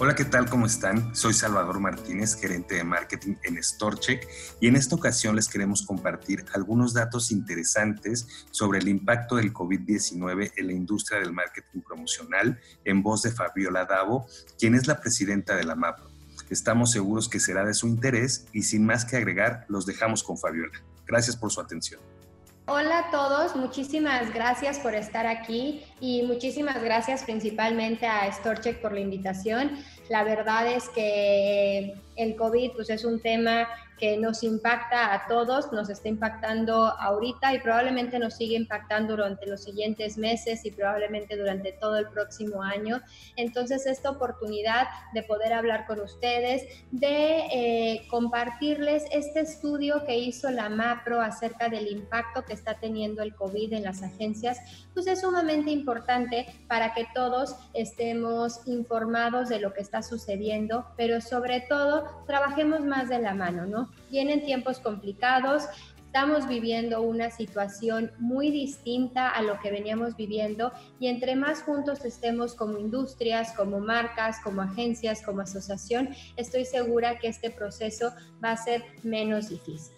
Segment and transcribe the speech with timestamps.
[0.00, 0.48] Hola, ¿qué tal?
[0.48, 1.12] ¿Cómo están?
[1.12, 4.28] Soy Salvador Martínez, gerente de marketing en StoreCheck
[4.60, 10.52] y en esta ocasión les queremos compartir algunos datos interesantes sobre el impacto del COVID-19
[10.56, 15.56] en la industria del marketing promocional en voz de Fabiola Davo, quien es la presidenta
[15.56, 16.08] de la MAPRO.
[16.48, 20.38] Estamos seguros que será de su interés y sin más que agregar, los dejamos con
[20.38, 20.80] Fabiola.
[21.08, 22.00] Gracias por su atención.
[22.70, 28.92] Hola a todos, muchísimas gracias por estar aquí y muchísimas gracias principalmente a StoreCheck por
[28.92, 29.78] la invitación.
[30.10, 33.66] La verdad es que el COVID pues, es un tema
[33.98, 39.46] que nos impacta a todos, nos está impactando ahorita y probablemente nos sigue impactando durante
[39.46, 43.00] los siguientes meses y probablemente durante todo el próximo año.
[43.36, 50.50] Entonces, esta oportunidad de poder hablar con ustedes, de eh, compartirles este estudio que hizo
[50.50, 54.58] la MAPRO acerca del impacto que está teniendo el COVID en las agencias,
[54.94, 61.20] pues es sumamente importante para que todos estemos informados de lo que está sucediendo, pero
[61.20, 63.90] sobre todo trabajemos más de la mano, ¿no?
[64.10, 65.64] Vienen tiempos complicados,
[66.08, 72.04] estamos viviendo una situación muy distinta a lo que veníamos viviendo y entre más juntos
[72.04, 78.12] estemos como industrias, como marcas, como agencias, como asociación, estoy segura que este proceso
[78.42, 79.97] va a ser menos difícil.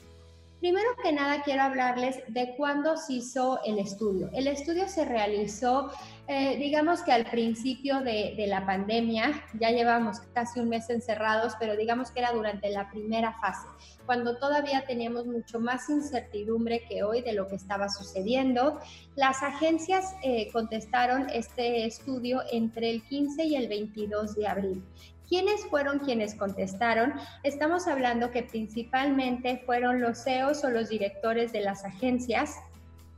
[0.61, 4.28] Primero que nada quiero hablarles de cuándo se hizo el estudio.
[4.34, 5.91] El estudio se realizó,
[6.28, 11.78] eh, digamos que al principio de, la pandemia, ya llevamos casi un mes encerrados, pero
[11.78, 13.67] digamos que era durante la primera fase,
[14.05, 18.80] cuando todavía teníamos mucho más incertidumbre que hoy de lo que estaba sucediendo.
[19.17, 24.84] Las agencias eh, contestaron este estudio entre el 15 y el 22 de abril.
[25.31, 27.14] ¿Quiénes fueron quienes contestaron?
[27.45, 32.56] Estamos hablando que principalmente fueron los CEOs o los directores de las agencias,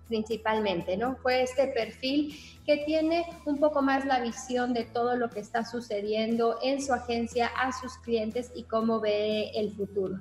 [0.08, 1.16] principalmente, ¿no?
[1.16, 5.64] Fue este perfil que tiene un poco más la visión de todo lo que está
[5.64, 10.18] sucediendo en su agencia a sus clientes y cómo ve el futuro.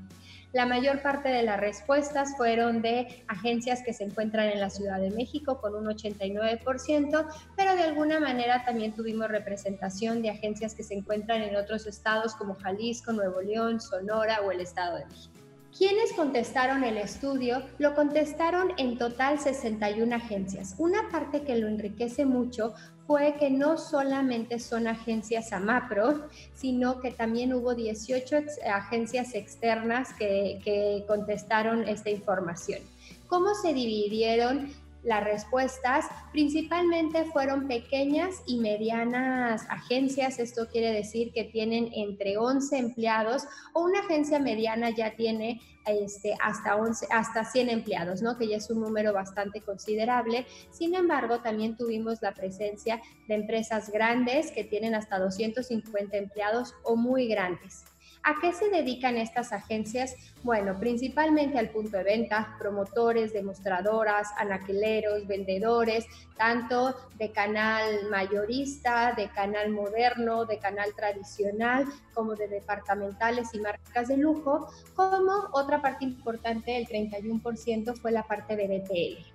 [0.54, 5.00] La mayor parte de las respuestas fueron de agencias que se encuentran en la Ciudad
[5.00, 7.26] de México con un 89%,
[7.56, 12.36] pero de alguna manera también tuvimos representación de agencias que se encuentran en otros estados
[12.36, 15.42] como Jalisco, Nuevo León, Sonora o el Estado de México.
[15.78, 17.64] ¿Quiénes contestaron el estudio?
[17.78, 20.76] Lo contestaron en total 61 agencias.
[20.78, 22.74] Una parte que lo enriquece mucho
[23.12, 28.38] fue que no solamente son agencias AMAPRO, sino que también hubo 18
[28.74, 32.80] agencias externas que, contestaron esta información.
[33.28, 34.72] ¿Cómo se dividieron
[35.04, 42.78] las respuestas principalmente fueron pequeñas y medianas agencias, esto quiere decir que tienen entre 11
[42.78, 48.38] empleados o una agencia mediana ya tiene este, hasta, 11, hasta 100 empleados, ¿no?
[48.38, 50.46] que ya es un número bastante considerable.
[50.70, 56.96] Sin embargo, también tuvimos la presencia de empresas grandes que tienen hasta 250 empleados o
[56.96, 57.86] muy grandes.
[58.24, 60.16] ¿A qué se dedican estas agencias?
[60.44, 66.06] Bueno, principalmente al punto de venta, promotores, demostradoras, anaqueleros, vendedores,
[66.38, 74.08] tanto de canal mayorista, de canal moderno, de canal tradicional, como de departamentales y marcas
[74.08, 79.32] de lujo, como otra parte importante, el 31% fue la parte de BTL.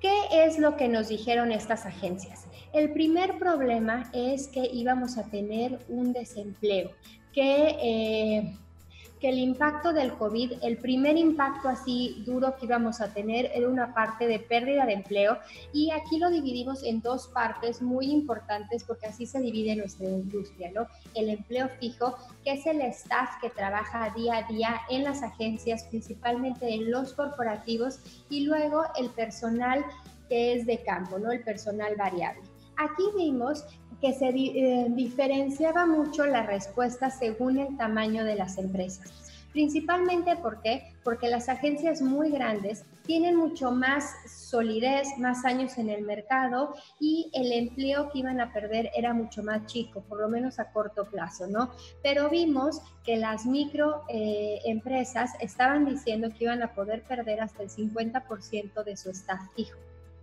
[0.00, 2.46] ¿Qué es lo que nos dijeron estas agencias?
[2.72, 6.90] El primer problema es que íbamos a tener un desempleo
[7.32, 8.56] que, eh,
[9.20, 13.68] que el impacto del COVID, el primer impacto así duro que íbamos a tener era
[13.68, 15.38] una parte de pérdida de empleo
[15.74, 20.70] y aquí lo dividimos en dos partes muy importantes porque así se divide nuestra industria,
[20.72, 20.86] ¿no?
[21.14, 25.84] El empleo fijo, que es el staff que trabaja día a día en las agencias,
[25.84, 29.84] principalmente en los corporativos y luego el personal
[30.30, 31.30] que es de campo, ¿no?
[31.30, 32.40] El personal variable.
[32.76, 33.66] Aquí vimos
[34.00, 39.30] que se eh, diferenciaba mucho la respuesta según el tamaño de las empresas.
[39.52, 40.60] Principalmente ¿por
[41.02, 47.30] porque las agencias muy grandes tienen mucho más solidez, más años en el mercado y
[47.34, 51.06] el empleo que iban a perder era mucho más chico, por lo menos a corto
[51.06, 51.72] plazo, ¿no?
[52.02, 54.60] Pero vimos que las micro eh,
[55.40, 59.78] estaban diciendo que iban a poder perder hasta el 50% de su staff fijo.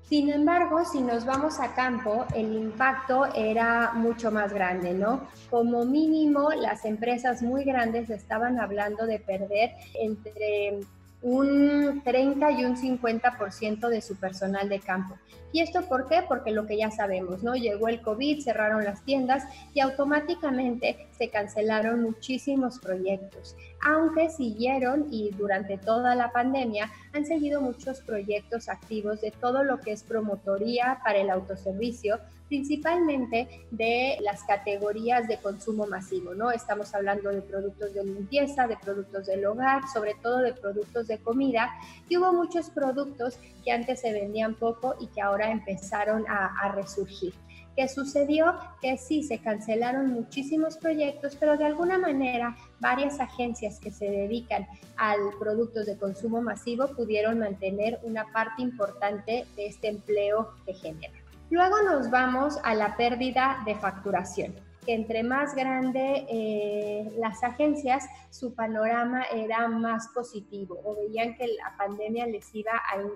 [0.08, 5.28] Sin embargo, si nos vamos a campo, el impacto era mucho más grande, ¿no?
[5.50, 10.80] Como mínimo, las empresas muy grandes estaban hablando de perder entre
[11.22, 15.18] un 30 y un 50% de su personal de campo.
[15.52, 16.24] ¿Y esto por qué?
[16.28, 17.56] Porque lo que ya sabemos, ¿no?
[17.56, 19.44] Llegó el COVID, cerraron las tiendas
[19.74, 23.56] y automáticamente se cancelaron muchísimos proyectos.
[23.82, 29.80] Aunque siguieron y durante toda la pandemia han seguido muchos proyectos activos de todo lo
[29.80, 36.52] que es promotoría para el autoservicio, principalmente de las categorías de consumo masivo, ¿no?
[36.52, 41.18] Estamos hablando de productos de limpieza, de productos del hogar, sobre todo de productos de
[41.20, 41.70] comida,
[42.10, 47.34] y hubo muchos productos que antes se vendían poco y que ahora empezaron a, resurgir.
[47.76, 48.56] ¿Qué sucedió?
[48.82, 54.68] Que sí, se cancelaron muchísimos proyectos, pero de alguna manera varias agencias que se dedican
[54.96, 61.27] al productos de consumo masivo pudieron mantener una parte importante de este empleo que genera.
[61.50, 68.56] Luego nos vamos a la pérdida de facturación entre más grande eh, las agencias, su
[68.56, 72.72] panorama era más positivo o veían que la pandemia les iba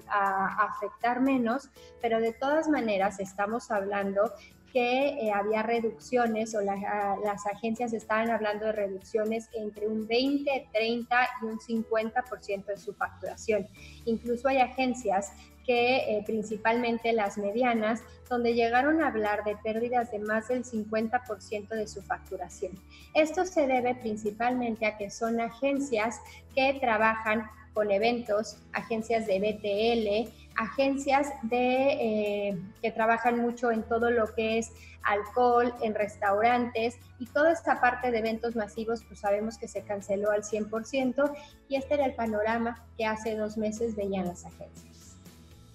[0.09, 1.69] a, afectar menos,
[2.01, 4.33] pero de todas maneras estamos hablando
[4.71, 11.29] que eh, había reducciones o las agencias estaban hablando de reducciones entre un 20, 30
[11.41, 13.67] y un 50% de su facturación.
[14.05, 15.33] Incluso hay agencias
[15.65, 21.69] que eh, principalmente las medianas, donde llegaron a hablar de pérdidas de más del 50%
[21.69, 22.71] de su facturación.
[23.13, 26.19] Esto se debe principalmente a que son agencias
[26.55, 34.11] que trabajan con eventos, agencias de BTL, agencias de, eh, que trabajan mucho en todo
[34.11, 34.71] lo que es
[35.03, 40.31] alcohol, en restaurantes y toda esta parte de eventos masivos, pues sabemos que se canceló
[40.31, 41.31] al 100%
[41.69, 44.90] y este era el panorama que hace dos meses veían las agencias.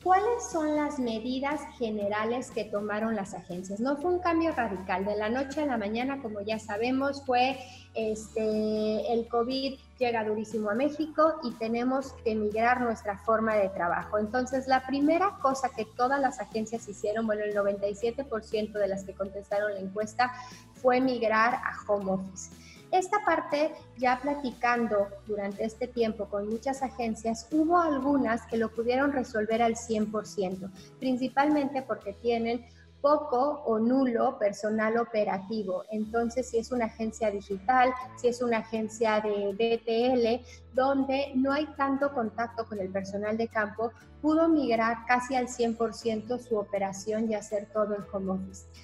[0.06, 3.81] ¿Cuáles son las medidas generales que tomaron las agencias?
[3.81, 7.58] No fue un cambio radical, de la noche a la mañana, como ya sabemos, fue
[7.94, 14.19] este, el COVID llega durísimo a México y tenemos que migrar nuestra forma de trabajo.
[14.19, 19.12] Entonces, la primera cosa que todas las agencias hicieron, bueno, el 97% de las que
[19.12, 20.32] contestaron la encuesta,
[20.75, 22.50] fue migrar a home office.
[22.93, 29.12] Esta parte, ya platicando durante este tiempo con muchas agencias, hubo algunas que lo pudieron
[29.12, 32.65] resolver al 100%, principalmente porque tienen
[33.00, 35.84] poco o nulo personal operativo.
[35.90, 40.44] Entonces, si es una agencia digital, si es una agencia de DTL,
[40.75, 46.38] donde no hay tanto contacto con el personal de campo, pudo migrar casi al 100%
[46.38, 48.40] su operación y hacer todo en home.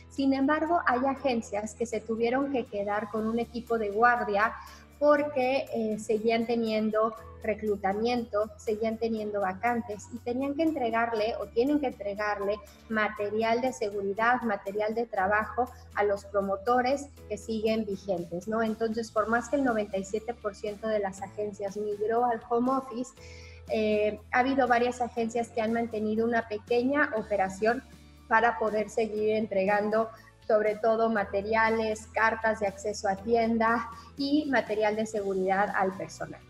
[0.09, 4.55] Sin embargo, hay agencias que se tuvieron que quedar con un equipo de guardia
[5.03, 7.13] porque eh, seguían teniendo
[7.43, 14.41] reclutamiento, seguían teniendo vacantes y tenían que entregarle o tienen que entregarle material de seguridad,
[14.43, 18.63] material de trabajo a los promotores que siguen vigentes, ¿no?
[18.63, 23.11] Entonces, por más que el 97% de las agencias migró al home office,
[23.71, 27.83] eh, ha habido varias agencias que han mantenido una pequeña operación
[28.29, 30.11] para poder seguir entregando
[30.53, 33.89] sobre todo materiales, cartas de acceso a tienda
[34.19, 36.43] y material de seguridad al personal.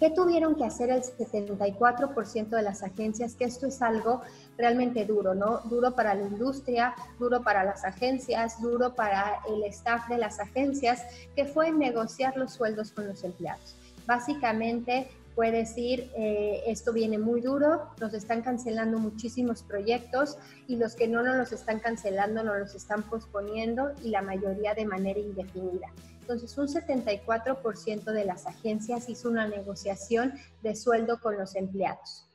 [0.00, 3.36] ¿Qué tuvieron que hacer el 74% de las agencias?
[3.36, 4.22] Que esto es algo
[4.58, 5.58] realmente duro, ¿no?
[5.58, 11.04] Duro para la industria, duro para las agencias, duro para el staff de las agencias,
[11.36, 13.76] que fue negociar los sueldos con los empleados.
[14.08, 20.94] Básicamente puede decir, eh, esto viene muy duro, nos están cancelando muchísimos proyectos y los
[20.94, 25.18] que no nos los están cancelando nos los están posponiendo y la mayoría de manera
[25.18, 25.88] indefinida.
[26.20, 32.28] Entonces, un 74% de las agencias hizo una negociación de sueldo con los empleados.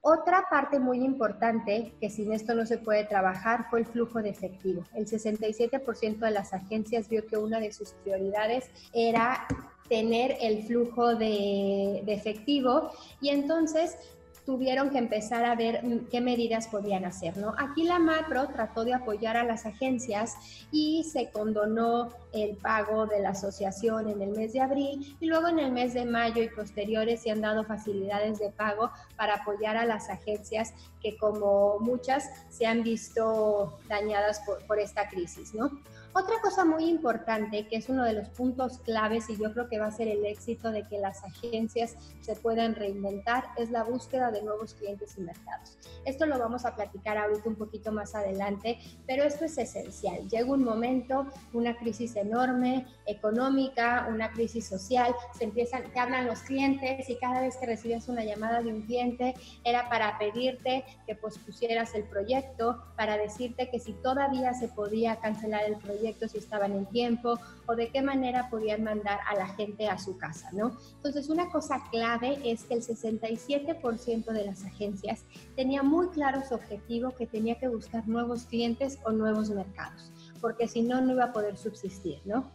[0.00, 4.30] Otra parte muy importante, que sin esto no se puede trabajar, fue el flujo de
[4.30, 4.84] efectivo.
[4.94, 9.46] El 67% de las agencias vio que una de sus prioridades era
[9.88, 12.90] tener el flujo de, efectivo
[13.20, 13.96] y entonces
[14.44, 17.52] tuvieron que empezar a ver qué medidas podían hacer, ¿no?
[17.58, 20.36] Aquí la macro trató de apoyar a las agencias
[20.70, 25.48] y se condonó el pago de la asociación en el mes de abril y luego
[25.48, 29.76] en el mes de mayo y posteriores se han dado facilidades de pago para apoyar
[29.76, 35.72] a las agencias que como muchas se han visto dañadas por, por esta crisis, ¿no?
[36.18, 39.78] Otra cosa muy importante, que es uno de los puntos claves y yo creo que
[39.78, 44.30] va a ser el éxito de que las agencias se puedan reinventar, es la búsqueda
[44.30, 45.76] de nuevos clientes y mercados.
[46.06, 50.26] Esto lo vamos a platicar ahorita un poquito más adelante, pero esto es esencial.
[50.30, 56.40] Llega un momento, una crisis enorme, económica, una crisis social, se empiezan, te hablan los
[56.40, 61.14] clientes y cada vez que recibías una llamada de un cliente era para pedirte que
[61.14, 66.72] pospusieras el proyecto, para decirte que si todavía se podía cancelar el proyecto, si estaban
[66.72, 70.76] en tiempo o de qué manera podían mandar a la gente a su casa, ¿no?
[70.96, 76.54] Entonces, una cosa clave es que el 67% de las agencias tenía muy claro su
[76.54, 81.24] objetivo que tenía que buscar nuevos clientes o nuevos mercados, porque si no, no iba
[81.24, 82.50] a poder subsistir, ¿no?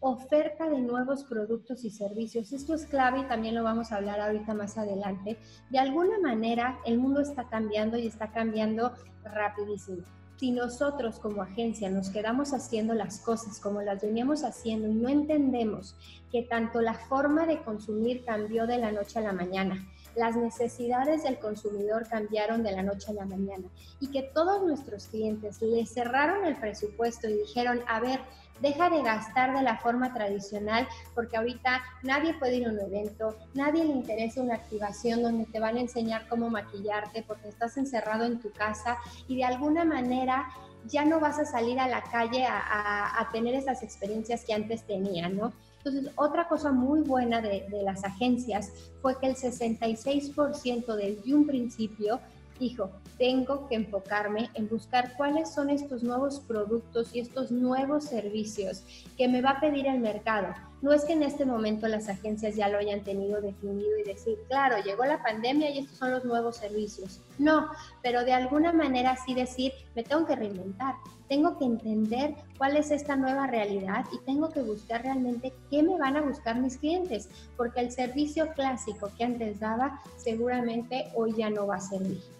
[0.00, 2.52] oferta de nuevos productos y servicios.
[2.52, 5.38] Esto es clave y también lo vamos a hablar ahorita más adelante.
[5.70, 8.92] De alguna manera el mundo está cambiando y está cambiando
[9.24, 10.02] rapidísimo.
[10.38, 15.08] Si nosotros como agencia nos quedamos haciendo las cosas como las veníamos haciendo y no
[15.08, 15.94] entendemos
[16.30, 21.22] que tanto la forma de consumir cambió de la noche a la mañana, las necesidades
[21.22, 23.68] del consumidor cambiaron de la noche a la mañana
[24.00, 28.20] y que todos nuestros clientes le cerraron el presupuesto y dijeron, a ver,
[28.60, 33.36] deja de gastar de la forma tradicional porque ahorita nadie puede ir a un evento,
[33.54, 38.24] nadie le interesa una activación donde te van a enseñar cómo maquillarte porque estás encerrado
[38.24, 38.98] en tu casa
[39.28, 40.48] y de alguna manera
[40.88, 45.36] ya no vas a salir a la calle a, tener esas experiencias que antes tenían,
[45.36, 45.52] ¿no?
[45.78, 48.72] Entonces, otra cosa muy buena de, las agencias
[49.02, 52.20] fue que el 66% desde un principio
[52.58, 58.82] dijo, tengo que enfocarme en buscar cuáles son estos nuevos productos y estos nuevos servicios
[59.16, 60.48] que me va a pedir el mercado.
[60.82, 64.36] No es que en este momento las agencias ya lo hayan tenido definido y decir,
[64.48, 67.20] claro, llegó la pandemia y estos son los nuevos servicios.
[67.38, 67.70] No,
[68.02, 70.94] pero de alguna manera sí decir, me tengo que reinventar,
[71.28, 75.98] tengo que entender cuál es esta nueva realidad y tengo que buscar realmente qué me
[75.98, 81.48] van a buscar mis clientes, porque el servicio clásico que antes daba seguramente hoy ya
[81.48, 82.35] no va a servir.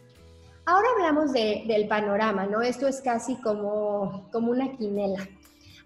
[0.69, 2.61] Ahora hablamos del panorama, ¿no?
[2.61, 5.29] Esto es casi como, como una quinela.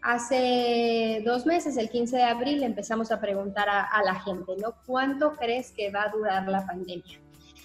[0.00, 4.74] Hace dos meses, el 15 de abril, empezamos a preguntar a, la gente, ¿no?
[4.86, 7.20] ¿Cuánto crees que va a durar la pandemia?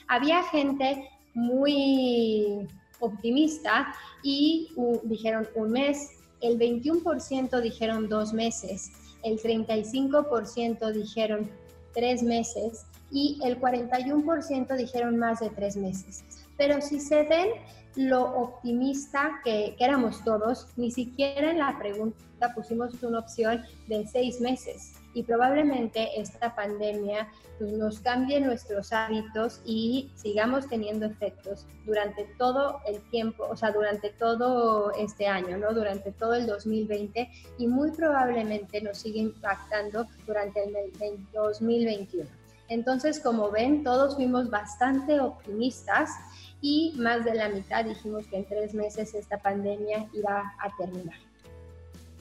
[0.09, 2.67] Había gente muy
[2.99, 6.09] optimista y dijeron un mes,
[6.41, 8.91] el 21% dijeron dos meses,
[9.23, 11.49] el 35% dijeron
[11.93, 16.44] tres meses y el 41% dijeron más de tres meses.
[16.57, 17.49] Pero si se ven
[17.95, 24.41] lo optimista que, éramos todos, ni siquiera en la pregunta pusimos una opción de seis
[24.41, 24.93] meses.
[25.13, 32.81] Y probablemente esta pandemia pues, nos cambie nuestros hábitos y sigamos teniendo efectos durante todo
[32.85, 35.73] el tiempo, o sea, durante todo este año, ¿no?
[35.73, 40.75] Durante todo el 2020 y muy probablemente nos sigue impactando durante el
[41.33, 42.29] 2021.
[42.67, 46.09] Entonces, como ven, todos fuimos bastante optimistas
[46.61, 51.15] y más de la mitad dijimos que en tres meses esta pandemia iba a terminar.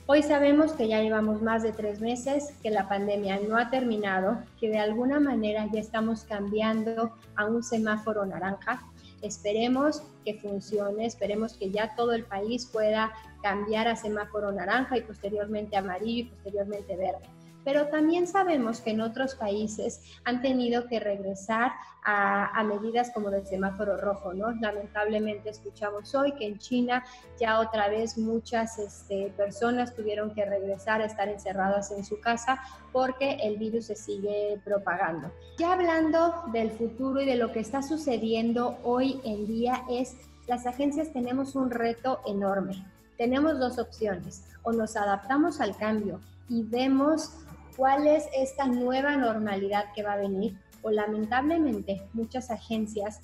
[0.07, 4.38] Hoy sabemos que ya llevamos más de tres meses, que la pandemia no ha terminado,
[4.61, 8.83] que de alguna manera ya estamos cambiando a un semáforo naranja.
[9.23, 13.12] Esperemos que funcione, esperemos que ya todo el país pueda
[13.43, 17.34] cambiar a semáforo naranja y posteriormente amarillo y posteriormente verde
[17.64, 21.73] pero también sabemos que en otros países han tenido que regresar
[22.06, 24.50] a, medidas como del semáforo rojo, ¿no?
[24.52, 27.02] Lamentablemente escuchamos hoy que en China
[27.40, 32.61] ya otra vez muchas este, personas tuvieron que regresar a estar encerradas en su casa
[32.92, 35.33] porque el virus se sigue propagando.
[35.59, 40.16] Ya hablando del futuro y de lo que está sucediendo hoy en día es,
[40.47, 42.85] las agencias tenemos un reto enorme.
[43.16, 47.30] Tenemos dos opciones, o nos adaptamos al cambio y vemos
[47.76, 53.21] cuál es esta nueva normalidad que va a venir o lamentablemente muchas agencias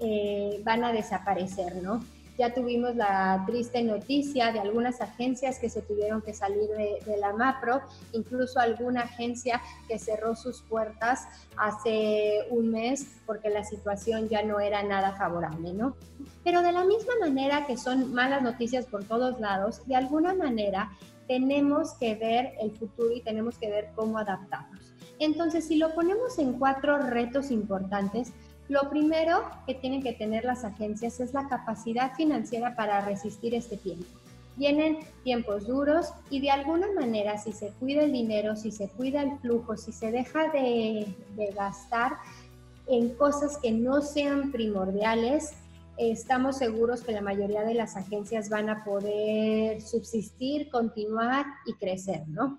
[0.00, 2.00] eh, van a desaparecer, ¿no?
[2.38, 7.18] Ya tuvimos la triste noticia de algunas agencias que se tuvieron que salir de, de,
[7.18, 7.82] la MAPRO,
[8.12, 11.28] incluso alguna agencia que cerró sus puertas
[11.58, 15.94] hace un mes porque la situación ya no era nada favorable, ¿no?
[16.42, 20.90] Pero de la misma manera que son malas noticias por todos lados, de alguna manera
[21.26, 24.92] tenemos que ver el futuro y tenemos que ver cómo adaptarnos.
[25.18, 28.32] Entonces, si lo ponemos en cuatro retos importantes,
[28.68, 33.76] lo primero que tienen que tener las agencias es la capacidad financiera para resistir este
[33.76, 34.06] tiempo.
[34.56, 39.22] Vienen tiempos duros y de alguna manera si se cuida el dinero, si se cuida
[39.22, 42.12] el flujo, si se deja de, de gastar
[42.86, 45.54] en cosas que no sean primordiales,
[46.10, 52.26] estamos seguros que la mayoría de las agencias van a poder subsistir, continuar y crecer,
[52.28, 52.58] ¿no?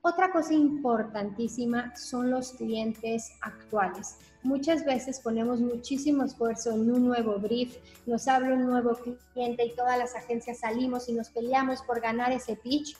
[0.00, 4.16] Otra cosa importantísima son los clientes actuales.
[4.42, 8.96] Muchas veces ponemos muchísimo esfuerzo en un nuevo brief, nos abre un nuevo
[9.34, 12.96] cliente y todas las agencias salimos y nos peleamos por ganar ese pitch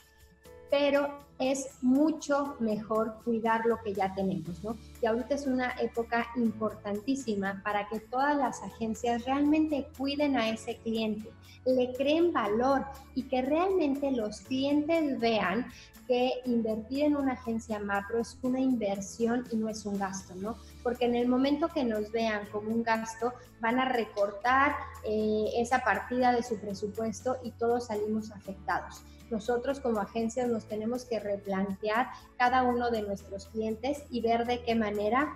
[0.70, 1.08] pero
[1.38, 4.76] es mucho mejor cuidar lo que ya tenemos, ¿no?
[5.00, 10.78] Y ahorita es una época importantísima para que todas las agencias realmente cuiden a ese
[10.78, 11.30] cliente,
[11.64, 12.84] le creen valor
[13.14, 15.66] y que realmente los clientes vean
[16.08, 20.56] que invertir en una agencia macro es una inversión y no es un gasto, ¿no?
[20.82, 25.84] Porque en el momento que nos vean como un gasto, van a recortar eh, esa
[25.84, 32.08] partida de su presupuesto y todos salimos afectados nosotros como agencias nos tenemos que replantear
[32.36, 35.34] cada uno de nuestros clientes y ver de qué manera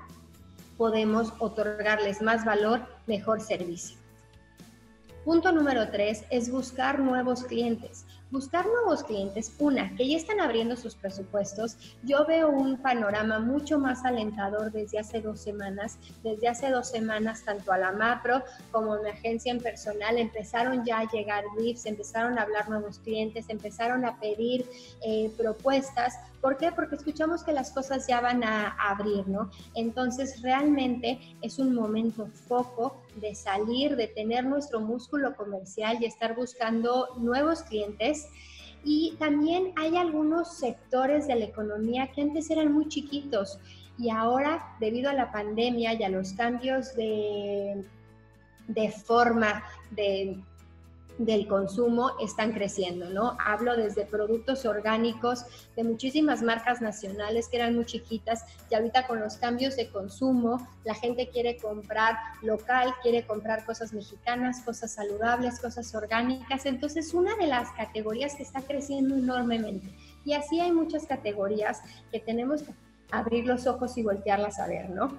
[0.76, 3.98] podemos otorgarles más valor, mejor servicio.
[5.24, 8.06] Punto número tres es buscar nuevos clientes.
[8.32, 11.76] Buscar nuevos clientes, una, que ya están abriendo sus presupuestos.
[12.02, 15.98] Yo veo un panorama mucho más alentador desde hace dos semanas.
[16.22, 20.82] Desde hace dos semanas, tanto a la Mapro como a mi agencia en personal, empezaron
[20.82, 24.64] ya a llegar briefs, empezaron a hablar nuevos clientes, empezaron a pedir
[25.02, 26.14] eh, propuestas.
[26.42, 26.72] ¿Por qué?
[26.72, 29.48] Porque escuchamos que las cosas ya van a abrir, ¿no?
[29.74, 36.34] Entonces, realmente es un momento foco de salir, de tener nuestro músculo comercial y estar
[36.34, 38.28] buscando nuevos clientes.
[38.84, 43.60] Y también hay algunos sectores de la economía que antes eran muy chiquitos
[43.98, 47.84] y ahora, debido a la pandemia y a los cambios de,
[48.66, 50.42] de forma de
[51.18, 53.36] del consumo están creciendo, ¿no?
[53.44, 55.44] Hablo desde productos orgánicos
[55.76, 60.66] de muchísimas marcas nacionales que eran muy chiquitas y ahorita con los cambios de consumo
[60.84, 66.66] la gente quiere comprar local, quiere comprar cosas mexicanas, cosas saludables, cosas orgánicas.
[66.66, 69.88] Entonces, una de las categorías que está creciendo enormemente.
[70.24, 72.72] Y así hay muchas categorías que tenemos que
[73.10, 75.12] abrir los ojos y voltearlas a ver, ¿no?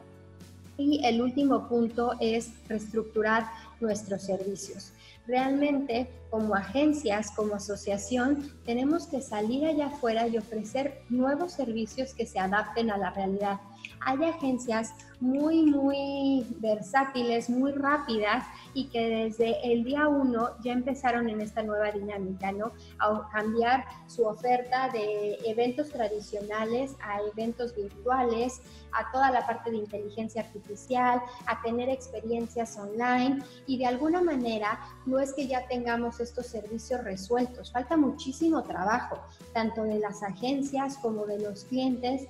[0.77, 3.45] Y el último punto es reestructurar
[3.79, 4.91] nuestros servicios.
[5.25, 12.25] Realmente, como agencias, como asociación, tenemos que salir allá afuera y ofrecer nuevos servicios que
[12.25, 13.59] se adapten a la realidad.
[14.01, 21.29] Hay agencias muy, muy versátiles, muy rápidas y que desde el día uno ya empezaron
[21.29, 22.73] en esta nueva dinámica, ¿no?
[22.99, 28.61] A cambiar su oferta de eventos tradicionales a eventos virtuales,
[28.91, 34.79] a toda la parte de inteligencia artificial, a tener experiencias online y de alguna manera
[35.05, 39.19] no es que ya tengamos estos servicios resueltos, falta muchísimo trabajo,
[39.53, 42.27] tanto de las agencias como de los clientes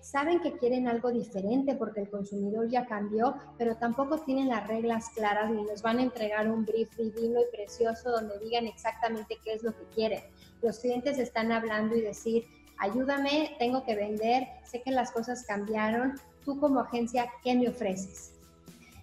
[0.00, 5.10] saben que quieren algo diferente porque el consumidor ya cambió, pero tampoco tienen las reglas
[5.10, 9.54] claras ni nos van a entregar un brief divino y precioso donde digan exactamente qué
[9.54, 10.22] es lo que quieren.
[10.62, 12.46] Los clientes están hablando y decir,
[12.78, 18.32] ayúdame, tengo que vender, sé que las cosas cambiaron, tú como agencia, ¿qué me ofreces?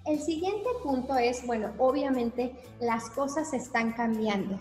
[0.05, 4.57] El siguiente punto es, bueno, obviamente las cosas están cambiando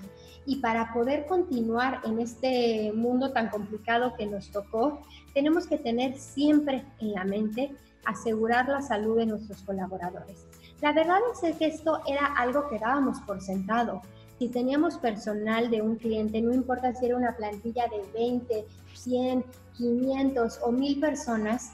[0.47, 5.03] y para poder continuar en este mundo tan complicado que nos tocó,
[5.35, 7.73] tenemos que tener siempre en la mente
[8.05, 10.47] asegurar la salud de nuestros colaboradores.
[10.81, 14.03] La verdad es que esto era algo que dábamos por sentado.
[14.39, 19.45] Si teníamos personal de un cliente, no importa si era una plantilla de 20, 100,
[19.77, 21.73] 500 o 1000 personas,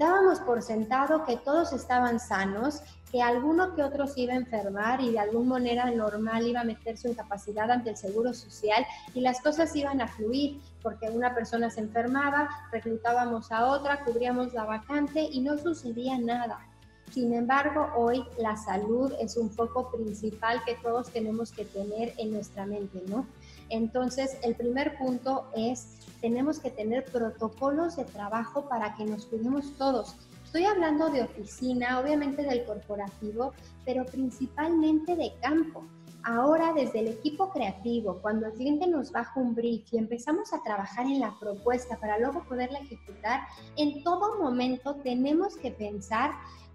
[0.00, 2.80] dábamos por sentado que todos estaban sanos
[3.12, 6.64] que alguno que otro se iba a enfermar y de alguna manera normal iba a
[6.64, 11.34] meter su incapacidad ante el Seguro Social y las cosas iban a fluir porque una
[11.34, 16.60] persona se enfermaba, reclutábamos a otra, cubríamos la vacante y no sucedía nada.
[17.12, 22.32] Sin embargo, hoy la salud es un foco principal que todos tenemos que tener en
[22.32, 23.26] nuestra mente, ¿no?
[23.68, 29.72] Entonces, el primer punto es, tenemos que tener protocolos de trabajo para que nos cuidemos
[29.76, 30.16] todos
[30.50, 33.54] Estoy hablando de oficina, obviamente del corporativo,
[33.84, 35.84] pero principalmente de campo.
[36.24, 40.60] Ahora, desde el equipo creativo, cuando el cliente nos baja un brief y empezamos a
[40.64, 43.42] trabajar en la propuesta para luego poderla ejecutar,
[43.76, 46.32] en todo momento tenemos que pensar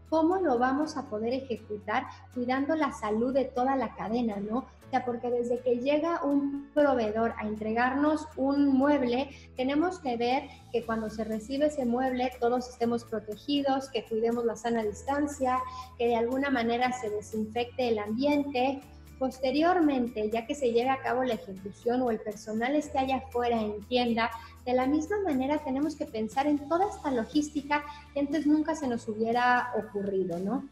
[0.09, 4.63] cómo lo vamos a poder ejecutar cuidando la salud de toda la cadena, ¿no?
[4.91, 10.83] Sea, porque desde que llega un proveedor a entregarnos un mueble, tenemos que ver que
[10.83, 15.59] cuando se recibe ese mueble todos estemos protegidos, que cuidemos la sana distancia,
[15.97, 18.81] que de alguna manera se desinfecte el ambiente,
[19.17, 23.61] Posteriormente, ya que se lleve a cabo la ejecución o el personal esté allá afuera
[23.61, 24.29] en tienda,
[24.65, 28.87] de la misma manera tenemos que pensar en toda esta logística que antes nunca se
[28.87, 30.67] nos hubiera ocurrido, ¿no?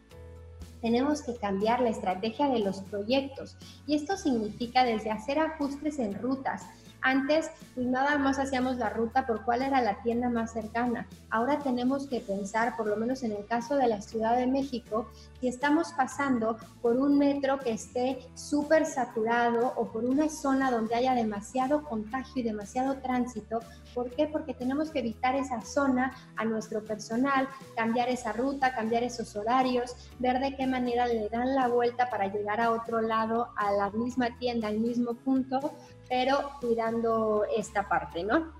[0.84, 3.56] Tenemos que cambiar la estrategia de los proyectos.
[3.86, 6.60] Y esto significa desde hacer ajustes en rutas,
[7.04, 11.06] antes, pues nada más hacíamos la ruta por cuál era la tienda más cercana.
[11.28, 15.10] Ahora tenemos que pensar, por lo menos en el caso de la Ciudad de México,
[15.38, 20.94] si estamos pasando por un metro que esté súper saturado o por una zona donde
[20.94, 23.60] haya demasiado contagio y demasiado tránsito.
[23.94, 24.26] ¿Por qué?
[24.26, 29.94] Porque tenemos que evitar esa zona a nuestro personal, cambiar esa ruta, cambiar esos horarios,
[30.18, 33.90] ver de qué manera le dan la vuelta para llegar a otro lado, a la
[33.90, 35.74] misma tienda, al mismo punto,
[36.14, 38.52] pero cuidando esta parte, ¿no?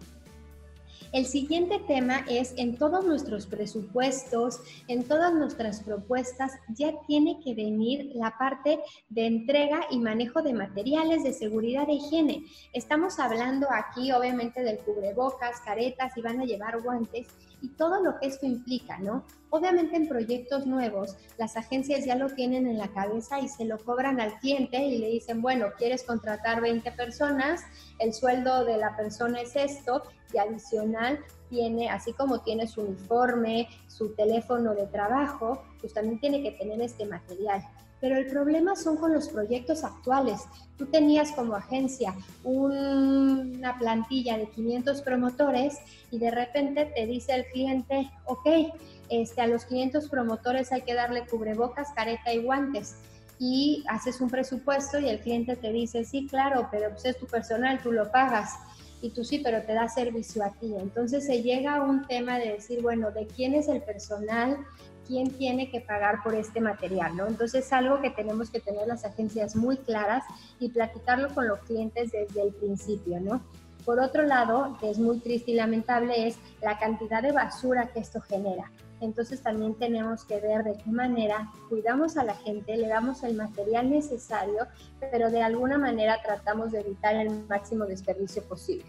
[1.12, 7.54] El siguiente tema es en todos nuestros presupuestos, en todas nuestras propuestas, ya tiene que
[7.54, 12.42] venir la parte de entrega y manejo de materiales de seguridad e higiene.
[12.72, 17.28] Estamos hablando aquí obviamente del cubrebocas, caretas y van a llevar guantes
[17.64, 19.24] y todo lo que esto implica, ¿no?
[19.48, 23.79] Obviamente en proyectos nuevos, las agencias ya lo tienen en la cabeza y se lo
[23.79, 27.62] cobran al cliente y le dicen, bueno, quieres contratar 20 personas,
[27.98, 33.68] el sueldo de la persona es esto y adicional tiene, así como tiene su uniforme,
[33.88, 37.62] su teléfono de trabajo, pues también tiene que tener este material.
[38.04, 40.42] Pero el problema son con los proyectos actuales.
[40.76, 45.78] Tú tenías como agencia una plantilla de 500 promotores
[46.10, 48.74] y de repente te dice el cliente, ok,
[49.08, 52.96] este, a los 500 promotores hay que darle cubrebocas, careta y guantes.
[53.38, 57.26] Y haces un presupuesto y el cliente te dice, sí, claro, pero pues es tu
[57.26, 58.50] personal, tú lo pagas.
[59.00, 60.74] Y tú sí, pero te da servicio a ti.
[60.78, 64.58] Entonces se llega a un tema de decir, bueno, ¿de quién es el personal?
[65.06, 67.16] ¿Quién tiene que pagar por este material?
[67.16, 67.26] ¿no?
[67.26, 70.24] Entonces es algo que tenemos que tener las agencias muy claras
[70.58, 73.42] y platicarlo con los clientes desde el principio, ¿no?
[73.84, 78.00] Por otro lado, que es muy triste y lamentable, es la cantidad de basura que
[78.00, 78.70] esto genera.
[79.00, 83.34] Entonces también tenemos que ver de qué manera cuidamos a la gente, le damos el
[83.34, 84.66] material necesario,
[85.12, 88.86] pero de alguna manera tratamos de evitar el máximo desperdicio posible.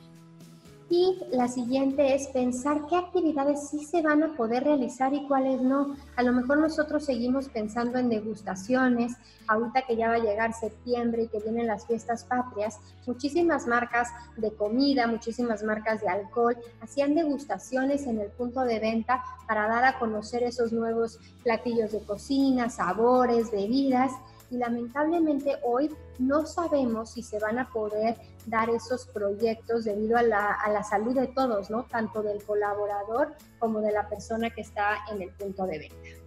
[0.87, 5.59] Y la siguiente es pensar qué actividades sí se van a poder realizar y cuáles
[5.59, 5.95] no.
[6.15, 9.13] A lo mejor nosotros seguimos pensando en degustaciones,
[9.47, 14.09] ahorita que ya va a llegar septiembre y que vienen las fiestas patrias, muchísimas marcas
[14.37, 19.85] de comida, muchísimas marcas de alcohol hacían degustaciones en el punto de venta para dar
[19.85, 24.11] a conocer esos nuevos platillos de cocina, sabores, bebidas
[24.51, 28.15] y lamentablemente hoy no sabemos si se van a poder
[28.47, 31.83] dar esos proyectos debido a la, salud de todos, ¿no?
[31.83, 36.25] Tanto del colaborador como de la persona que está en el punto de venta.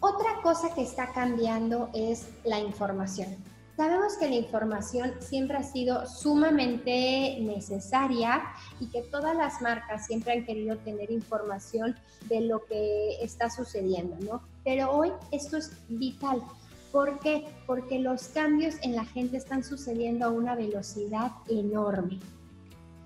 [0.00, 3.36] Otra cosa que está cambiando es la información.
[3.76, 8.42] Sabemos que la información siempre ha sido sumamente necesaria
[8.80, 11.94] y que todas las marcas siempre han querido tener información
[12.28, 14.42] de lo que está sucediendo, ¿no?
[14.64, 16.42] Pero hoy esto es vital
[16.96, 17.44] ¿Por qué?
[17.66, 22.18] Porque los cambios en la gente están sucediendo a una velocidad enorme.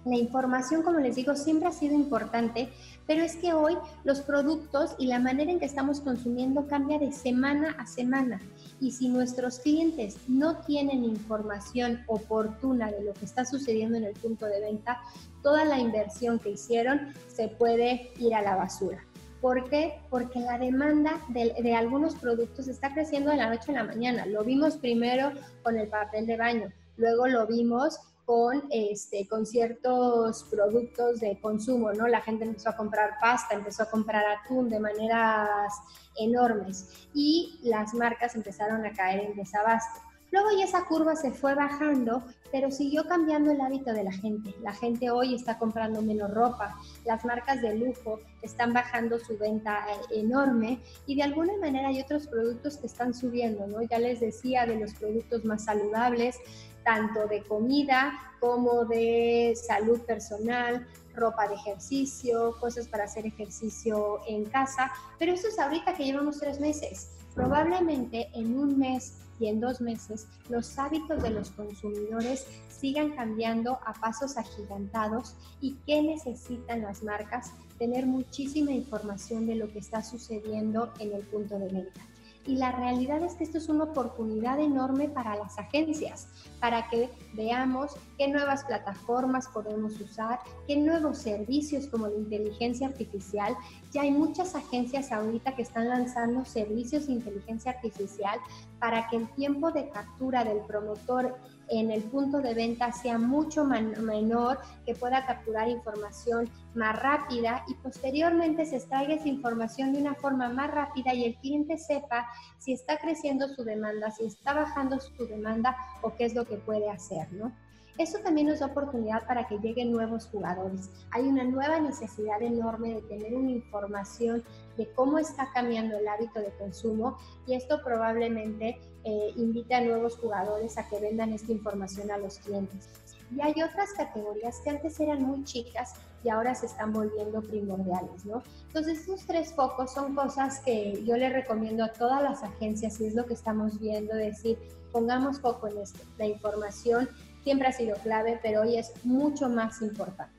[0.05, 2.69] La información, como les digo, siempre ha sido importante,
[3.09, 7.11] pero es que hoy los productos y la manera en que estamos consumiendo cambia de
[7.11, 8.41] semana a semana.
[8.81, 14.15] Y si nuestros clientes no tienen información oportuna de lo que está sucediendo en el
[14.15, 15.01] punto de venta,
[15.43, 19.05] toda la inversión que hicieron se puede ir a la basura.
[19.41, 20.01] ¿Por qué?
[20.11, 24.27] Porque la demanda de, algunos productos está creciendo de la noche a la mañana.
[24.27, 30.45] Lo vimos primero con el papel de baño, luego lo vimos con, este, con ciertos
[30.51, 32.07] productos de consumo, ¿no?
[32.07, 35.73] La gente empezó a comprar pasta, empezó a comprar atún de maneras
[36.19, 40.01] enormes y las marcas empezaron a caer en desabasto.
[40.33, 44.55] Luego ya esa curva se fue bajando, pero siguió cambiando el hábito de la gente.
[44.63, 49.85] La gente hoy está comprando menos ropa, las marcas de lujo están bajando su venta
[49.89, 53.83] eh, enorme y de alguna manera hay otros productos que están subiendo, ¿no?
[53.83, 56.39] Ya les decía de los productos más saludables,
[56.85, 64.45] tanto de comida como de salud personal, ropa de ejercicio, cosas para hacer ejercicio en
[64.45, 67.11] casa, pero eso es ahorita que llevamos tres meses.
[67.35, 73.79] Probablemente en un mes y en dos meses los hábitos de los consumidores sigan cambiando
[73.85, 80.03] a pasos agigantados y qué necesitan las marcas, tener muchísima información de lo que está
[80.03, 82.10] sucediendo en el punto de venta.
[82.47, 87.11] Y la realidad es que esto es una oportunidad enorme para las agencias, para que
[87.35, 93.55] veamos qué nuevas plataformas podemos usar, qué nuevos servicios como la inteligencia artificial.
[93.93, 98.39] Ya hay muchas agencias ahorita que están lanzando servicios de inteligencia artificial
[98.79, 101.37] para que el tiempo de captura del promotor
[101.71, 107.75] en el punto de venta sea mucho menor, que pueda capturar información más rápida y
[107.75, 112.27] posteriormente se extraiga esa información de una forma más rápida y el cliente sepa
[112.59, 116.57] si está creciendo su demanda, si está bajando su demanda o qué es lo que
[116.57, 117.53] puede hacer, ¿no?
[118.01, 120.89] Eso también nos da oportunidad para que lleguen nuevos jugadores.
[121.11, 124.43] Hay una nueva necesidad enorme de tener una información
[124.79, 130.17] de cómo está cambiando el hábito de consumo y esto probablemente eh, invite a nuevos
[130.17, 132.89] jugadores a que vendan esta información a los clientes.
[133.37, 135.93] Y hay otras categorías que antes eran muy chicas
[136.25, 138.43] y ahora se están volviendo primordiales, ¿no?
[138.69, 143.09] Entonces, estos tres focos son cosas que yo le recomiendo a todas las agencias y
[143.09, 144.59] es lo que estamos viendo, decir,
[144.91, 147.09] pongamos foco en esto, la información
[147.45, 150.35] siempre ha sido clave, pero hoy es mucho más importante.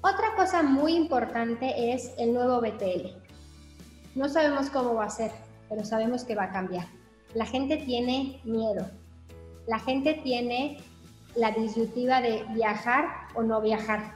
[0.00, 3.16] Otra cosa muy importante es el nuevo BTL.
[4.14, 5.30] No sabemos cómo va a ser,
[5.68, 6.86] pero sabemos que va a cambiar.
[7.34, 8.86] La gente tiene miedo.
[9.66, 10.78] La gente tiene
[11.34, 14.14] la disyuntiva de viajar o no viajar.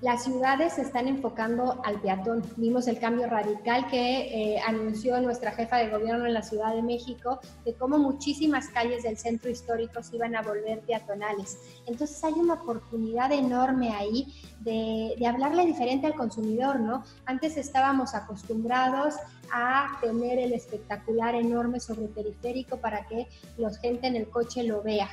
[0.00, 2.42] Las ciudades se están enfocando al peatón.
[2.56, 6.82] Vimos el cambio radical que eh, anunció nuestra jefa de gobierno en la Ciudad de
[6.82, 11.58] México de cómo muchísimas calles del centro histórico se iban a volver peatonales.
[11.86, 17.04] Entonces hay una oportunidad enorme ahí de, hablarle diferente al consumidor, ¿no?
[17.26, 19.14] Antes estábamos acostumbrados
[19.52, 24.82] a tener el espectacular enorme sobre periférico para que la gente en el coche lo
[24.82, 25.08] vea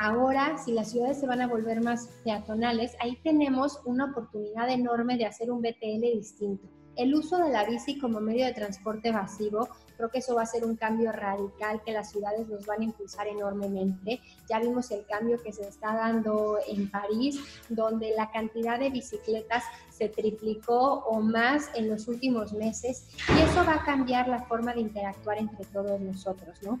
[0.00, 5.16] Ahora, si las ciudades se van a volver más peatonales, ahí tenemos una oportunidad enorme
[5.16, 6.68] de hacer un BTL distinto.
[6.94, 10.46] El uso de la bici como medio de transporte masivo, creo que eso va a
[10.46, 14.20] ser un cambio radical que las ciudades nos van a impulsar enormemente.
[14.48, 19.64] Ya vimos el cambio que se está dando en París, donde la cantidad de bicicletas
[19.90, 24.74] se triplicó o más en los últimos meses y eso va a cambiar la forma
[24.74, 26.78] de interactuar entre todos nosotros, ¿no?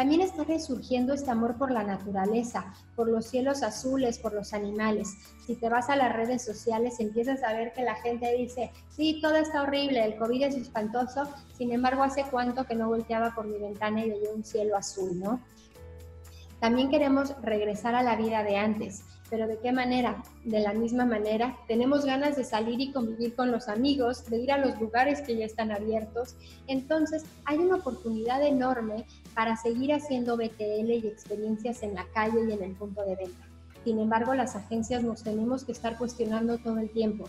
[0.00, 5.14] También está resurgiendo este amor por la naturaleza, por los cielos azules, por los animales.
[5.44, 9.18] Si te vas a las redes sociales, empiezas a ver que la gente dice, sí,
[9.20, 13.46] todo está horrible, el COVID es espantoso, sin embargo, hace cuánto que no volteaba por
[13.46, 15.38] mi ventana y veía un cielo azul, ¿no?
[16.60, 20.22] También queremos regresar a la vida de antes, pero ¿de qué manera?
[20.44, 24.52] De la misma manera, tenemos ganas de salir y convivir con los amigos, de ir
[24.52, 26.34] a los lugares que ya están abiertos.
[26.66, 32.52] Entonces, hay una oportunidad enorme para seguir haciendo BTL y experiencias en la calle y
[32.52, 33.46] en el punto de venta.
[33.84, 37.28] Sin embargo, las agencias nos tenemos que estar cuestionando todo el tiempo.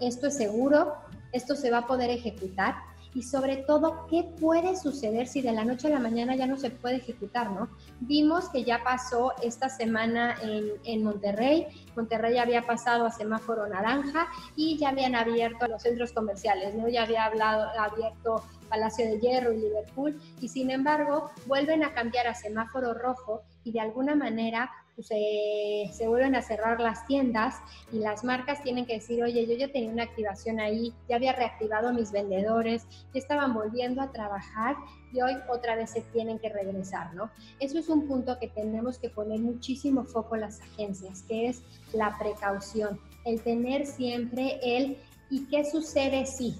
[0.00, 0.94] ¿Esto es seguro?
[1.32, 2.76] ¿Esto se va a poder ejecutar?
[3.14, 6.56] Y sobre todo qué puede suceder si de la noche a la mañana ya no
[6.56, 7.68] se puede ejecutar, ¿no?
[8.00, 14.28] Vimos que ya pasó esta semana en, en Monterrey, Monterrey había pasado a semáforo naranja
[14.56, 16.88] y ya habían abierto los centros comerciales, ¿no?
[16.88, 22.26] Ya había hablado, abierto Palacio de Hierro y Liverpool y sin embargo vuelven a cambiar
[22.26, 27.56] a semáforo rojo y de alguna manera se, vuelven a cerrar las tiendas
[27.92, 31.32] y las marcas tienen que decir, oye, yo ya tenía una activación ahí, ya había
[31.32, 34.76] reactivado mis vendedores, ya estaban volviendo a trabajar
[35.12, 37.30] y hoy otra vez se tienen que regresar, ¿no?
[37.60, 42.16] Eso es un punto que tenemos que poner muchísimo foco las agencias, que es la
[42.18, 44.98] precaución, el tener siempre el
[45.30, 46.54] ¿y qué sucede si?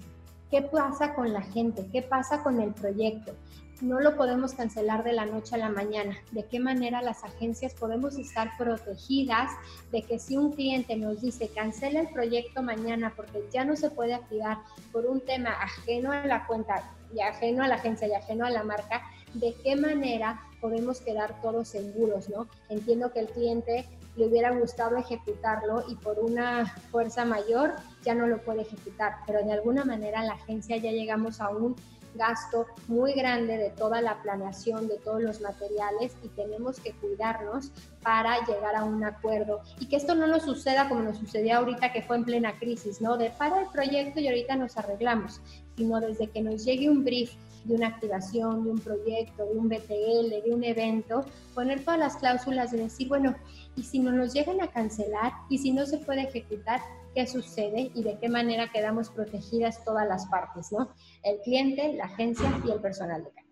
[0.51, 1.87] ¿Qué pasa con la gente?
[1.93, 3.35] ¿Qué pasa con el proyecto?
[3.83, 6.17] No lo podemos cancelar de la noche a la mañana.
[6.31, 9.51] ¿De qué manera las agencias podemos estar protegidas
[9.91, 13.91] de que si un cliente nos dice cancela el proyecto mañana porque ya no se
[13.91, 14.59] puede activar
[14.93, 18.51] por un tema ajeno a la cuenta y ajeno a la agencia y ajeno a
[18.51, 19.03] la marca,
[19.35, 22.47] de qué manera podemos quedar todos seguros, ¿no?
[22.69, 28.27] Entiendo que el cliente le hubiera gustado ejecutarlo y por una fuerza mayor ya no
[28.27, 31.75] lo puede ejecutar, pero de alguna manera la agencia ya llegamos a un
[32.15, 37.71] gasto muy grande de toda la planeación, de todos los materiales y tenemos que cuidarnos
[38.03, 39.61] para llegar a un acuerdo.
[39.79, 43.01] Y que esto no nos suceda como nos sucedió ahorita que fue en plena crisis,
[43.01, 43.17] ¿no?
[43.17, 45.41] De para el proyecto y ahorita nos arreglamos,
[45.77, 47.33] sino desde que nos llegue un brief
[47.65, 52.17] de una activación, de un proyecto, de un BTL, de un evento, poner todas las
[52.17, 53.37] cláusulas de decir, bueno,
[53.77, 56.81] y si no nos llegan a cancelar y si no se puede ejecutar,
[57.15, 60.91] qué sucede y de qué manera quedamos protegidas todas las partes, ¿no?
[61.23, 63.43] El cliente, la agencia y el personal de carga.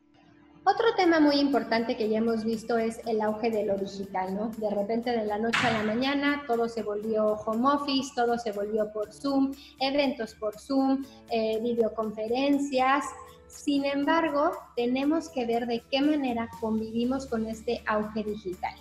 [0.62, 4.50] Otro tema muy importante que ya hemos visto es el auge de lo digital, ¿no?
[4.58, 8.52] De repente de la noche a la mañana todo se volvió home office, todo se
[8.52, 13.06] volvió por Zoom, eventos por Zoom, eh, videoconferencias.
[13.46, 18.74] Sin embargo, tenemos que ver de qué manera convivimos con este auge digital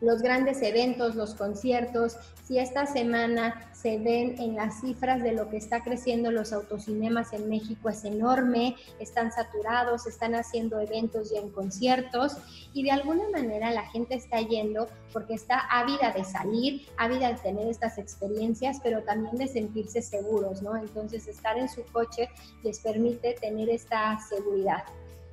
[0.00, 5.48] los grandes eventos, los conciertos, si esta semana se ven en las cifras de lo
[5.48, 11.36] que está creciendo los autocinemas en México es enorme, están saturados, están haciendo eventos y
[11.36, 12.36] en conciertos
[12.74, 17.38] y de alguna manera la gente está yendo porque está ávida de salir, ávida de
[17.38, 20.76] tener estas experiencias, pero también de sentirse seguros, ¿no?
[20.76, 22.28] Entonces estar en su coche
[22.62, 24.84] les permite tener esta seguridad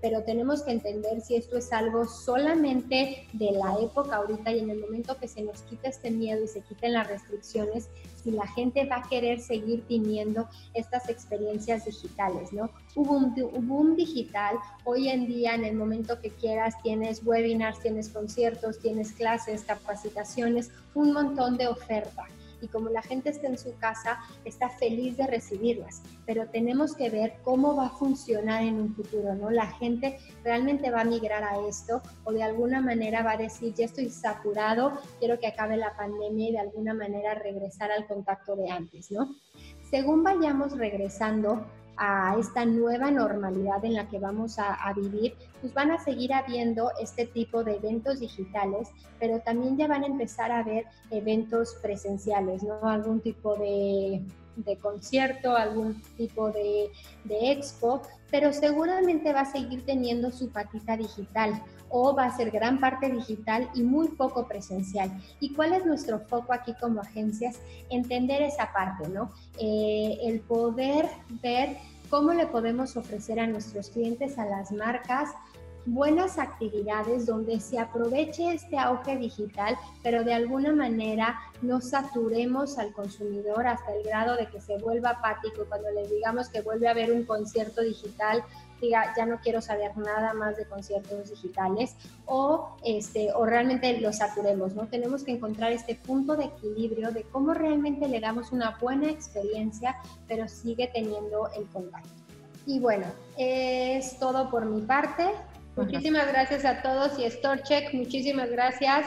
[0.02, 4.72] pero tenemos que entender si esto es algo solamente de la época ahorita y en
[4.72, 7.88] el momento que se nos quita este miedo y se quiten las restricciones,
[8.24, 12.70] si la gente va a querer seguir teniendo estas experiencias digitales, ¿no?
[12.96, 18.10] Hubo un, boom digital, hoy en día en el momento que quieras tienes webinars, tienes
[18.10, 22.26] conciertos, tienes clases, capacitaciones, un montón de oferta
[22.62, 26.02] y como la gente está en su casa, está feliz de recibirlas.
[26.26, 29.50] Pero tenemos que ver cómo va a funcionar en un futuro, ¿no?
[29.50, 33.74] La gente realmente va a migrar a esto o de alguna manera va a decir,
[33.74, 38.56] ya estoy saturado, quiero que acabe la pandemia y de alguna manera regresar al contacto
[38.56, 39.36] de antes, ¿no?
[39.90, 41.66] Según vayamos regresando,
[41.98, 46.92] a esta nueva normalidad en la que vamos a, vivir, pues van a seguir habiendo
[47.00, 52.64] este tipo de eventos digitales, pero también ya van a empezar a haber eventos presenciales,
[52.64, 52.80] ¿no?
[52.84, 54.24] Algún tipo de,
[54.82, 56.92] concierto, algún tipo de,
[57.24, 62.52] de expo, pero seguramente va a seguir teniendo su patita digital o va a ser
[62.52, 65.12] gran parte digital y muy poco presencial.
[65.40, 67.60] ¿Y cuál es nuestro foco aquí como agencias?
[67.90, 69.32] Entender esa parte, ¿no?
[69.60, 71.08] Eh, el poder
[71.42, 71.78] ver
[72.10, 75.30] cómo le podemos ofrecer a nuestros clientes, a las marcas,
[75.86, 82.94] buenas actividades donde se aproveche este auge digital, pero de alguna manera no saturemos al
[82.94, 86.92] consumidor hasta el grado de que se vuelva apático cuando le digamos que vuelve a
[86.92, 88.44] haber un concierto digital
[88.82, 94.12] diga, ya no quiero saber nada más de conciertos digitales o, este, o realmente lo
[94.12, 94.88] saturemos, ¿no?
[94.88, 99.96] Tenemos que encontrar este punto de equilibrio de cómo realmente le damos una buena experiencia,
[100.28, 102.10] pero sigue teniendo el contacto.
[102.66, 103.06] Y bueno,
[103.38, 105.26] es todo por mi parte.
[105.76, 109.06] Muchísimas gracias a todos y StoreCheck, muchísimas gracias